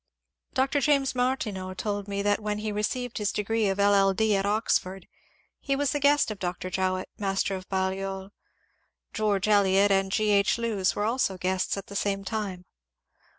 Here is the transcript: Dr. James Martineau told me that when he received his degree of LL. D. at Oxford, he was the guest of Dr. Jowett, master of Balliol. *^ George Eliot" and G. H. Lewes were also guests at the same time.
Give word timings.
Dr. 0.55 0.81
James 0.81 1.13
Martineau 1.13 1.75
told 1.75 2.07
me 2.07 2.23
that 2.23 2.39
when 2.39 2.57
he 2.57 2.71
received 2.71 3.19
his 3.19 3.31
degree 3.31 3.67
of 3.69 3.77
LL. 3.77 4.13
D. 4.13 4.35
at 4.35 4.47
Oxford, 4.47 5.07
he 5.59 5.75
was 5.75 5.91
the 5.91 5.99
guest 5.99 6.31
of 6.31 6.39
Dr. 6.39 6.71
Jowett, 6.71 7.09
master 7.19 7.55
of 7.55 7.69
Balliol. 7.69 8.23
*^ 8.23 8.31
George 9.13 9.47
Eliot" 9.47 9.91
and 9.91 10.11
G. 10.11 10.31
H. 10.31 10.57
Lewes 10.57 10.95
were 10.95 11.05
also 11.05 11.37
guests 11.37 11.77
at 11.77 11.85
the 11.85 11.95
same 11.95 12.23
time. 12.23 12.65